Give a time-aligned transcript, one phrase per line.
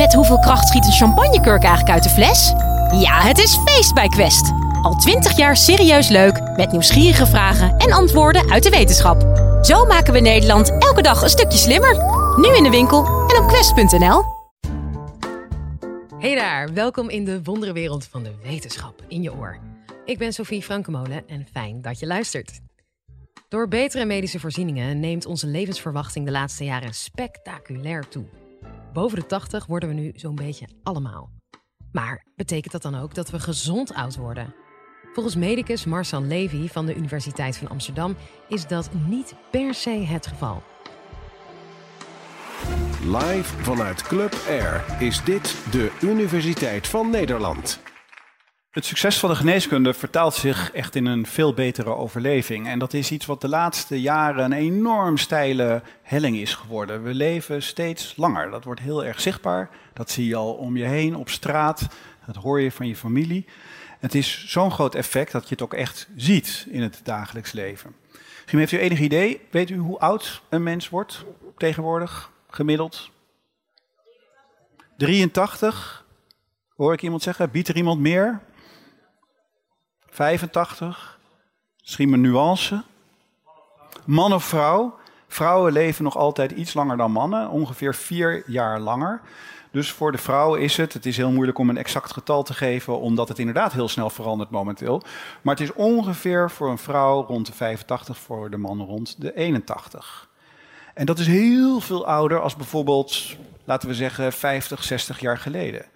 [0.00, 2.48] Met hoeveel kracht schiet een champagnekurk eigenlijk uit de fles?
[3.00, 4.52] Ja, het is feest bij Quest.
[4.82, 9.20] Al twintig jaar serieus leuk, met nieuwsgierige vragen en antwoorden uit de wetenschap.
[9.62, 11.94] Zo maken we Nederland elke dag een stukje slimmer.
[12.36, 14.22] Nu in de winkel en op quest.nl.
[16.18, 19.58] Hey daar, welkom in de wonderenwereld van de wetenschap in je oor.
[20.04, 22.60] Ik ben Sophie Frankemolen en fijn dat je luistert.
[23.48, 28.24] Door betere medische voorzieningen neemt onze levensverwachting de laatste jaren spectaculair toe.
[28.92, 31.30] Boven de 80 worden we nu zo'n beetje allemaal.
[31.92, 34.54] Maar betekent dat dan ook dat we gezond oud worden?
[35.12, 38.16] Volgens medicus Marcel Levy van de Universiteit van Amsterdam
[38.48, 40.62] is dat niet per se het geval.
[43.04, 47.80] Live vanuit Club Air is dit de Universiteit van Nederland.
[48.70, 52.68] Het succes van de geneeskunde vertaalt zich echt in een veel betere overleving.
[52.68, 57.02] En dat is iets wat de laatste jaren een enorm steile helling is geworden.
[57.02, 58.50] We leven steeds langer.
[58.50, 59.70] Dat wordt heel erg zichtbaar.
[59.92, 61.88] Dat zie je al om je heen op straat.
[62.26, 63.46] Dat hoor je van je familie.
[63.98, 67.94] Het is zo'n groot effect dat je het ook echt ziet in het dagelijks leven.
[68.32, 71.24] Misschien heeft u enig idee, weet u hoe oud een mens wordt
[71.56, 73.10] tegenwoordig, gemiddeld?
[74.96, 76.04] 83,
[76.76, 77.50] hoor ik iemand zeggen.
[77.50, 78.40] Biedt er iemand meer?
[80.10, 81.18] 85?
[81.80, 82.82] Misschien een nuance.
[84.04, 84.98] Man of vrouw?
[85.28, 89.20] Vrouwen leven nog altijd iets langer dan mannen, ongeveer vier jaar langer.
[89.70, 92.54] Dus voor de vrouwen is het, het is heel moeilijk om een exact getal te
[92.54, 95.02] geven, omdat het inderdaad heel snel verandert momenteel.
[95.42, 99.36] Maar het is ongeveer voor een vrouw rond de 85, voor de man rond de
[99.36, 100.28] 81.
[100.94, 105.86] En dat is heel veel ouder als bijvoorbeeld, laten we zeggen, 50, 60 jaar geleden.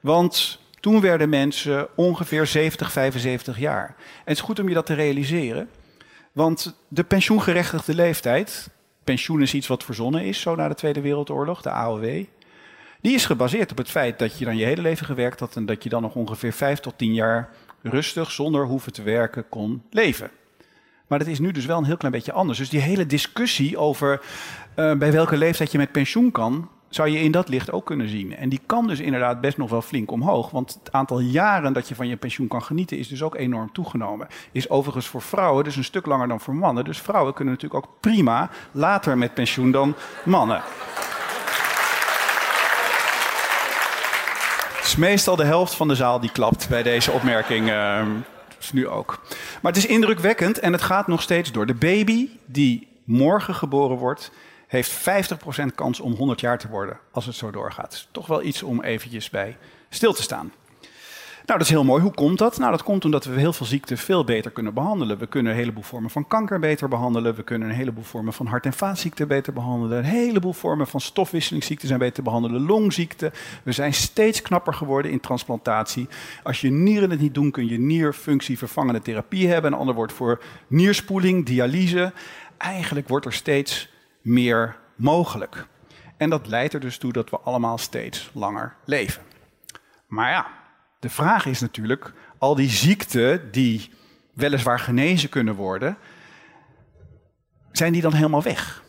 [0.00, 3.86] Want toen werden mensen ongeveer 70, 75 jaar.
[3.86, 5.68] En het is goed om je dat te realiseren.
[6.32, 8.70] Want de pensioengerechtigde leeftijd,
[9.04, 12.24] pensioen is iets wat verzonnen is, zo na de Tweede Wereldoorlog, de AOW.
[13.00, 15.66] Die is gebaseerd op het feit dat je dan je hele leven gewerkt had en
[15.66, 17.48] dat je dan nog ongeveer 5 tot 10 jaar
[17.82, 20.30] rustig, zonder hoeven te werken, kon leven.
[21.06, 22.58] Maar dat is nu dus wel een heel klein beetje anders.
[22.58, 24.20] Dus die hele discussie over
[24.76, 28.08] uh, bij welke leeftijd je met pensioen kan, zou je in dat licht ook kunnen
[28.08, 28.36] zien.
[28.36, 30.50] En die kan dus inderdaad best nog wel flink omhoog.
[30.50, 33.72] Want het aantal jaren dat je van je pensioen kan genieten is dus ook enorm
[33.72, 34.26] toegenomen.
[34.52, 36.84] Is overigens voor vrouwen dus een stuk langer dan voor mannen.
[36.84, 40.62] Dus vrouwen kunnen natuurlijk ook prima later met pensioen dan mannen.
[44.76, 47.68] Het is meestal de helft van de zaal die klapt bij deze opmerking.
[47.68, 48.00] Uh,
[48.60, 49.20] is nu ook.
[49.62, 51.66] Maar het is indrukwekkend en het gaat nog steeds door.
[51.66, 54.30] De baby die morgen geboren wordt,
[54.66, 54.92] heeft
[55.62, 58.08] 50% kans om 100 jaar te worden als het zo doorgaat.
[58.10, 59.56] Toch wel iets om eventjes bij
[59.88, 60.52] stil te staan.
[61.46, 62.02] Nou, dat is heel mooi.
[62.02, 62.58] Hoe komt dat?
[62.58, 65.18] Nou, dat komt omdat we heel veel ziekten veel beter kunnen behandelen.
[65.18, 67.34] We kunnen een heleboel vormen van kanker beter behandelen.
[67.34, 69.98] We kunnen een heleboel vormen van hart- en vaatziekten beter behandelen.
[69.98, 72.66] Een heleboel vormen van stofwisselingsziekten zijn beter behandelen.
[72.66, 73.32] Longziekten.
[73.62, 76.08] We zijn steeds knapper geworden in transplantatie.
[76.42, 79.72] Als je nieren het niet doen, kun je nierfunctie vervangende therapie hebben.
[79.72, 82.12] Een ander woord voor nierspoeling, dialyse.
[82.58, 83.88] Eigenlijk wordt er steeds
[84.26, 85.66] meer mogelijk.
[86.16, 89.22] En dat leidt er dus toe dat we allemaal steeds langer leven.
[90.06, 90.46] Maar ja,
[91.00, 93.90] de vraag is natuurlijk, al die ziekten die
[94.32, 95.96] weliswaar genezen kunnen worden,
[97.72, 98.82] zijn die dan helemaal weg?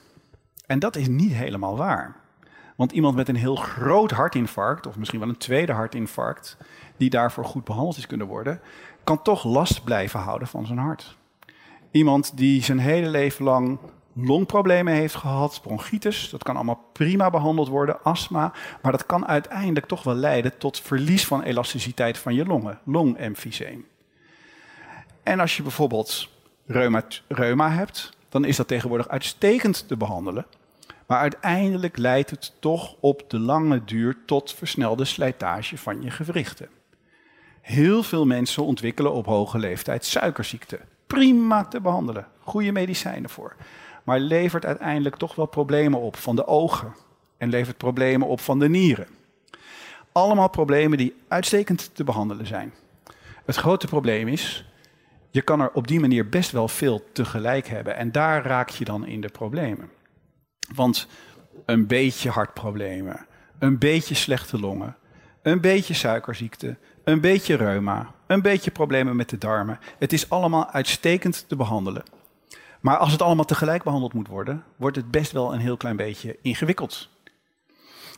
[0.66, 2.16] En dat is niet helemaal waar.
[2.75, 6.58] Want iemand met een heel groot hartinfarct, of misschien wel een tweede hartinfarct,
[6.98, 8.62] die daarvoor goed behandeld is kunnen worden,
[9.04, 11.18] kan toch last blijven houden van zijn hart.
[11.92, 13.80] Iemand die zijn hele leven lang
[14.25, 19.85] longproblemen heeft gehad, bronchitis, dat kan allemaal prima behandeld worden, astma, maar dat kan uiteindelijk
[19.85, 23.85] toch wel leiden tot verlies van elasticiteit van je longen, longemfyseem.
[25.23, 26.29] En als je bijvoorbeeld
[26.66, 30.45] reuma, reuma hebt, dan is dat tegenwoordig uitstekend te behandelen.
[31.06, 36.69] Maar uiteindelijk leidt het toch op de lange duur tot versnelde slijtage van je gewrichten.
[37.61, 40.79] Heel veel mensen ontwikkelen op hoge leeftijd suikerziekte.
[41.07, 43.56] Prima te behandelen, goede medicijnen voor
[44.07, 46.95] maar levert uiteindelijk toch wel problemen op van de ogen
[47.38, 49.07] en levert problemen op van de nieren.
[50.12, 52.74] Allemaal problemen die uitstekend te behandelen zijn.
[53.45, 54.69] Het grote probleem is,
[55.30, 58.86] je kan er op die manier best wel veel tegelijk hebben en daar raak je
[58.86, 59.89] dan in de problemen.
[60.75, 61.07] Want
[61.65, 63.25] een beetje hartproblemen,
[63.59, 64.95] een beetje slechte longen,
[65.42, 69.80] een beetje suikerziekte, een beetje reuma, een beetje problemen met de darmen.
[70.00, 72.04] Het is allemaal uitstekend te behandelen.
[72.88, 75.95] Maar als het allemaal tegelijk behandeld moet worden, wordt het best wel een heel klein
[75.95, 77.10] beetje ingewikkeld.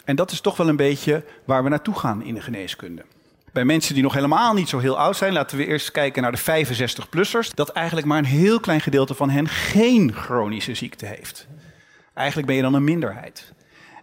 [0.05, 3.05] En dat is toch wel een beetje waar we naartoe gaan in de geneeskunde.
[3.51, 6.31] Bij mensen die nog helemaal niet zo heel oud zijn, laten we eerst kijken naar
[6.31, 7.53] de 65-plussers.
[7.53, 11.47] Dat eigenlijk maar een heel klein gedeelte van hen geen chronische ziekte heeft.
[12.13, 13.53] Eigenlijk ben je dan een minderheid.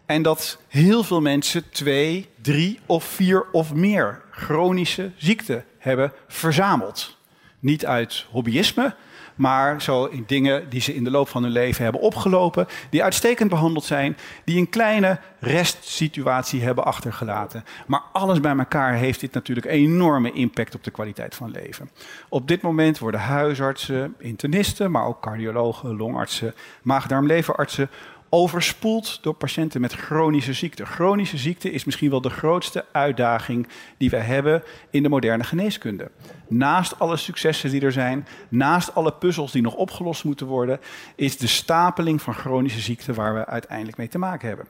[0.07, 7.17] En dat heel veel mensen twee, drie of vier of meer chronische ziekten hebben verzameld.
[7.59, 8.95] Niet uit hobbyisme,
[9.37, 13.03] maar zo in dingen die ze in de loop van hun leven hebben opgelopen, die
[13.03, 17.65] uitstekend behandeld zijn, die een kleine restsituatie hebben achtergelaten.
[17.87, 21.91] Maar alles bij elkaar heeft dit natuurlijk enorme impact op de kwaliteit van leven.
[22.29, 27.91] Op dit moment worden huisartsen, internisten, maar ook cardiologen, longartsen, maag-darm-leverartsen
[28.29, 30.87] overspoeld door patiënten met chronische ziekte.
[30.87, 36.11] Chronische ziekte is misschien wel de grootste uitdaging die we hebben in de moderne geneeskunde.
[36.49, 40.81] Naast alle successen die er zijn, naast alle puzzels die nog opgelost moeten worden,
[41.15, 44.67] is de stapeling van chronische ziekte waar we uiteindelijk mee te maken hebben.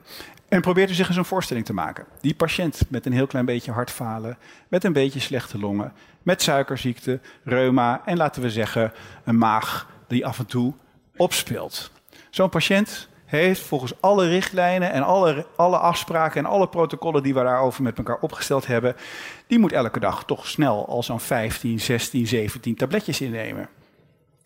[0.49, 2.05] En probeert u zich eens een voorstelling te maken.
[2.21, 4.37] Die patiënt met een heel klein beetje hartfalen,
[4.67, 5.93] met een beetje slechte longen,
[6.23, 8.91] met suikerziekte, reuma en laten we zeggen
[9.23, 10.73] een maag die af en toe
[11.15, 11.91] opspeelt.
[12.29, 17.43] Zo'n patiënt heeft volgens alle richtlijnen en alle, alle afspraken en alle protocollen die we
[17.43, 18.95] daarover met elkaar opgesteld hebben,
[19.47, 23.69] die moet elke dag toch snel al zo'n 15, 16, 17 tabletjes innemen.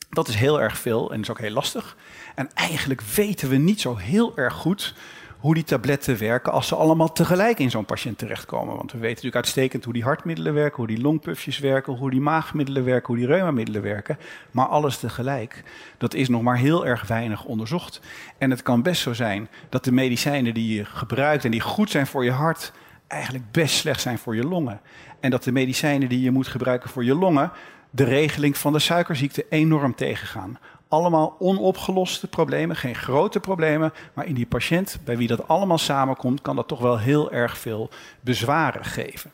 [0.10, 1.98] Dat is heel erg veel en is ook heel lastig.
[2.36, 4.94] En eigenlijk weten we niet zo heel erg goed
[5.42, 8.76] hoe die tabletten werken als ze allemaal tegelijk in zo'n patiënt terechtkomen.
[8.76, 12.22] Want we weten natuurlijk uitstekend hoe die hartmiddelen werken, hoe die longpufjes werken, hoe die
[12.22, 14.18] maagmiddelen werken, hoe die reumamiddelen werken.
[14.52, 15.64] Maar alles tegelijk,
[15.98, 18.02] dat is nog maar heel erg weinig onderzocht.
[18.38, 21.90] En het kan best zo zijn dat de medicijnen die je gebruikt en die goed
[21.90, 22.72] zijn voor je hart,
[23.08, 24.82] eigenlijk best slecht zijn voor je longen.
[25.20, 27.52] En dat de medicijnen die je moet gebruiken voor je longen,
[27.90, 30.58] de regeling van de suikerziekte enorm tegengaan
[30.92, 36.42] allemaal onopgeloste problemen, geen grote problemen, maar in die patiënt bij wie dat allemaal samenkomt,
[36.42, 37.90] kan dat toch wel heel erg veel
[38.22, 39.32] bezwaren geven.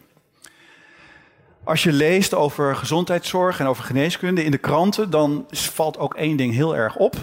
[1.63, 6.37] Als je leest over gezondheidszorg en over geneeskunde in de kranten, dan valt ook één
[6.37, 7.15] ding heel erg op.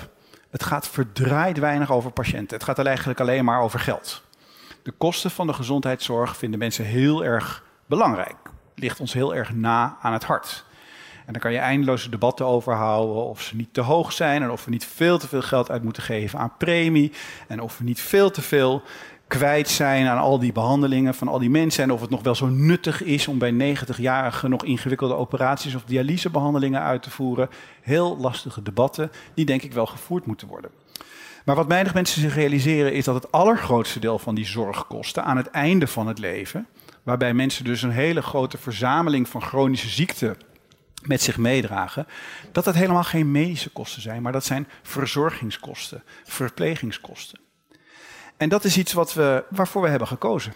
[0.50, 2.56] Het gaat verdraaid weinig over patiënten.
[2.56, 4.22] Het gaat eigenlijk alleen maar over geld.
[4.82, 8.37] De kosten van de gezondheidszorg vinden mensen heel erg belangrijk.
[8.75, 10.64] Ligt ons heel erg na aan het hart.
[11.26, 14.50] En dan kan je eindeloze debatten over houden of ze niet te hoog zijn en
[14.50, 17.12] of we niet veel te veel geld uit moeten geven aan premie
[17.49, 18.82] en of we niet veel te veel
[19.26, 22.35] kwijt zijn aan al die behandelingen van al die mensen en of het nog wel
[22.35, 27.49] zo nuttig is om bij 90-jarigen nog ingewikkelde operaties of dialysebehandelingen uit te voeren.
[27.81, 30.71] Heel lastige debatten die denk ik wel gevoerd moeten worden.
[31.44, 35.37] Maar wat weinig mensen zich realiseren is dat het allergrootste deel van die zorgkosten aan
[35.37, 36.67] het einde van het leven,
[37.03, 40.37] waarbij mensen dus een hele grote verzameling van chronische ziekten
[41.06, 42.06] met zich meedragen,
[42.52, 47.40] dat dat helemaal geen medische kosten zijn, maar dat zijn verzorgingskosten, verplegingskosten.
[48.36, 50.54] En dat is iets wat we, waarvoor we hebben gekozen.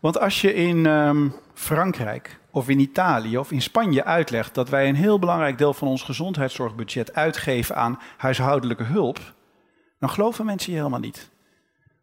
[0.00, 4.88] Want als je in um, Frankrijk of in Italië of in Spanje uitlegt dat wij
[4.88, 9.34] een heel belangrijk deel van ons gezondheidszorgbudget uitgeven aan huishoudelijke hulp,
[9.98, 11.30] dan geloven mensen je helemaal niet.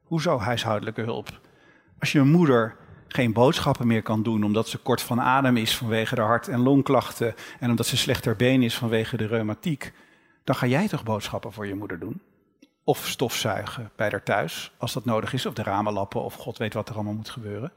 [0.04, 1.39] Hoezo huishoudelijke hulp?
[2.00, 2.75] Als je een moeder
[3.14, 6.60] geen boodschappen meer kan doen omdat ze kort van adem is vanwege de hart- en
[6.60, 9.94] longklachten en omdat ze slechter been is vanwege de reumatiek,
[10.44, 12.22] dan ga jij toch boodschappen voor je moeder doen?
[12.84, 16.58] Of stofzuigen bij haar thuis, als dat nodig is, of de ramen lappen, of god
[16.58, 17.72] weet wat er allemaal moet gebeuren.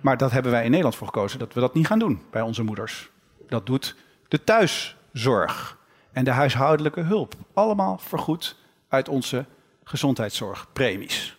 [0.00, 2.42] Maar dat hebben wij in Nederland voor gekozen, dat we dat niet gaan doen bij
[2.42, 3.10] onze moeders.
[3.48, 3.96] Dat doet
[4.28, 5.78] de thuiszorg
[6.12, 7.34] en de huishoudelijke hulp.
[7.54, 8.56] Allemaal vergoed
[8.88, 9.44] uit onze
[9.84, 11.36] gezondheidszorgpremies.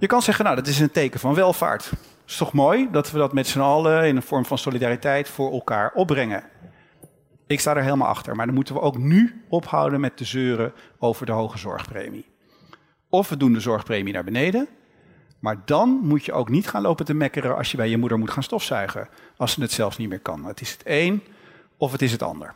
[0.00, 1.84] Je kan zeggen, nou, dat is een teken van welvaart.
[1.90, 5.28] Het is toch mooi dat we dat met z'n allen in een vorm van solidariteit
[5.28, 6.44] voor elkaar opbrengen.
[7.46, 10.72] Ik sta er helemaal achter, maar dan moeten we ook nu ophouden met te zeuren
[10.98, 12.26] over de hoge zorgpremie.
[13.08, 14.68] Of we doen de zorgpremie naar beneden,
[15.38, 18.18] maar dan moet je ook niet gaan lopen te mekkeren als je bij je moeder
[18.18, 20.44] moet gaan stofzuigen, als ze het zelfs niet meer kan.
[20.44, 21.22] Het is het een
[21.76, 22.54] of het is het ander.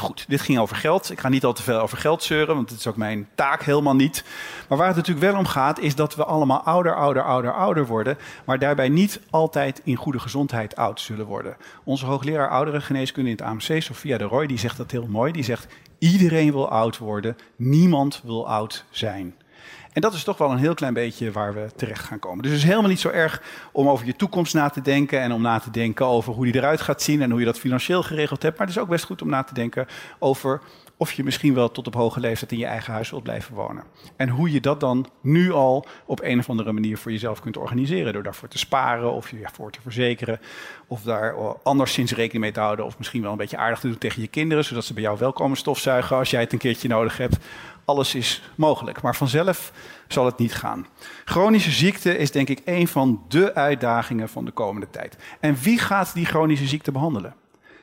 [0.00, 1.10] Goed, dit ging over geld.
[1.10, 3.62] Ik ga niet al te veel over geld zeuren, want het is ook mijn taak
[3.62, 4.24] helemaal niet.
[4.68, 7.86] Maar waar het natuurlijk wel om gaat, is dat we allemaal ouder, ouder, ouder, ouder
[7.86, 8.18] worden.
[8.44, 11.56] Maar daarbij niet altijd in goede gezondheid oud zullen worden.
[11.84, 15.32] Onze hoogleraar ouderengeneeskunde in het AMC, Sophia de Roy, die zegt dat heel mooi.
[15.32, 15.66] Die zegt,
[15.98, 19.34] iedereen wil oud worden, niemand wil oud zijn.
[19.92, 22.42] En dat is toch wel een heel klein beetje waar we terecht gaan komen.
[22.42, 25.32] Dus het is helemaal niet zo erg om over je toekomst na te denken en
[25.32, 28.02] om na te denken over hoe die eruit gaat zien en hoe je dat financieel
[28.02, 28.58] geregeld hebt.
[28.58, 29.86] Maar het is ook best goed om na te denken
[30.18, 30.60] over
[31.00, 33.84] of je misschien wel tot op hoge leeftijd in je eigen huis wilt blijven wonen.
[34.16, 37.56] En hoe je dat dan nu al op een of andere manier voor jezelf kunt
[37.56, 38.12] organiseren.
[38.12, 40.40] Door daarvoor te sparen of je ervoor te verzekeren.
[40.86, 42.84] Of daar anderszins rekening mee te houden.
[42.84, 44.64] Of misschien wel een beetje aardig te doen tegen je kinderen.
[44.64, 47.36] Zodat ze bij jou wel komen stofzuigen als jij het een keertje nodig hebt.
[47.84, 49.72] Alles is mogelijk, maar vanzelf
[50.08, 50.86] zal het niet gaan.
[51.24, 55.16] Chronische ziekte is denk ik een van de uitdagingen van de komende tijd.
[55.40, 57.34] En wie gaat die chronische ziekte behandelen?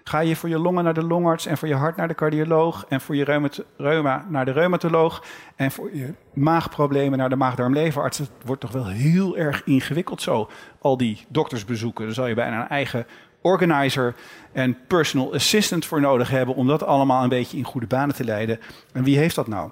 [0.07, 2.85] Ga je voor je longen naar de longarts en voor je hart naar de cardioloog
[2.89, 5.23] en voor je reuma naar de reumatoloog
[5.55, 8.17] en voor je maagproblemen naar de maagdarmleverarts.
[8.17, 10.49] Het wordt toch wel heel erg ingewikkeld zo,
[10.81, 12.05] al die doktersbezoeken.
[12.05, 13.05] Dan zal je bijna een eigen
[13.41, 14.15] organizer
[14.51, 18.23] en personal assistant voor nodig hebben om dat allemaal een beetje in goede banen te
[18.23, 18.59] leiden.
[18.93, 19.71] En wie heeft dat nou?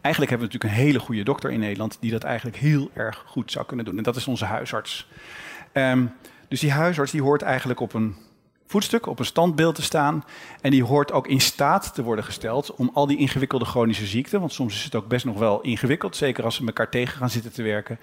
[0.00, 3.24] Eigenlijk hebben we natuurlijk een hele goede dokter in Nederland die dat eigenlijk heel erg
[3.26, 3.96] goed zou kunnen doen.
[3.96, 5.08] En dat is onze huisarts.
[5.72, 6.12] Um,
[6.48, 8.16] dus die huisarts die hoort eigenlijk op een
[8.72, 10.24] voetstuk, op een standbeeld te staan.
[10.60, 14.40] En die hoort ook in staat te worden gesteld om al die ingewikkelde chronische ziekten,
[14.40, 17.30] want soms is het ook best nog wel ingewikkeld, zeker als ze elkaar tegen gaan
[17.30, 17.98] zitten te werken,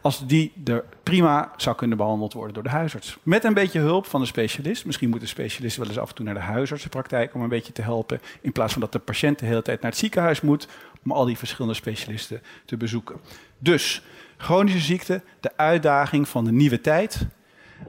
[0.00, 3.16] als die er prima zou kunnen behandeld worden door de huisarts.
[3.22, 4.84] Met een beetje hulp van de specialist.
[4.84, 7.72] Misschien moet de specialist wel eens af en toe naar de huisartsenpraktijk om een beetje
[7.72, 10.68] te helpen, in plaats van dat de patiënt de hele tijd naar het ziekenhuis moet
[11.04, 13.16] om al die verschillende specialisten te bezoeken.
[13.58, 14.02] Dus
[14.36, 17.26] chronische ziekte, de uitdaging van de nieuwe tijd.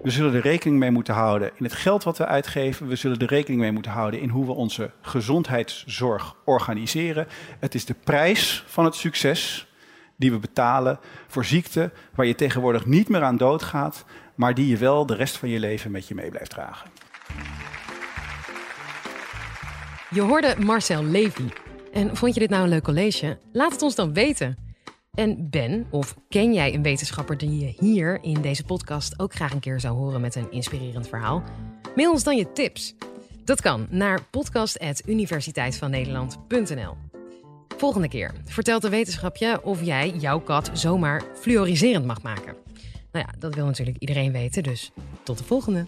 [0.03, 2.87] We zullen er rekening mee moeten houden in het geld wat we uitgeven.
[2.87, 7.27] We zullen er rekening mee moeten houden in hoe we onze gezondheidszorg organiseren.
[7.59, 9.67] Het is de prijs van het succes
[10.15, 14.77] die we betalen voor ziekte waar je tegenwoordig niet meer aan doodgaat, maar die je
[14.77, 16.89] wel de rest van je leven met je mee blijft dragen.
[20.09, 21.49] Je hoorde Marcel Levy.
[21.93, 23.37] En vond je dit nou een leuk college?
[23.51, 24.64] Laat het ons dan weten.
[25.15, 29.53] En ben of ken jij een wetenschapper die je hier in deze podcast ook graag
[29.53, 31.43] een keer zou horen met een inspirerend verhaal?
[31.95, 32.95] Mail ons dan je tips.
[33.43, 36.93] Dat kan naar podcast.universiteitvannederland.nl.
[37.77, 42.55] Volgende keer vertelt de wetenschapje of jij jouw kat zomaar fluoriserend mag maken.
[43.11, 44.91] Nou ja, dat wil natuurlijk iedereen weten, dus
[45.23, 45.85] tot de volgende.